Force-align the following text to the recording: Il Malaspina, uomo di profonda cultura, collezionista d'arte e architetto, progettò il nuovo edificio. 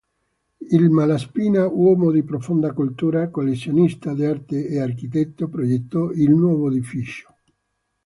Il 0.77 0.89
Malaspina, 0.89 1.67
uomo 1.67 2.09
di 2.09 2.23
profonda 2.23 2.73
cultura, 2.73 3.29
collezionista 3.29 4.15
d'arte 4.15 4.65
e 4.65 4.79
architetto, 4.79 5.47
progettò 5.47 6.09
il 6.09 6.31
nuovo 6.31 6.71
edificio. 6.71 7.31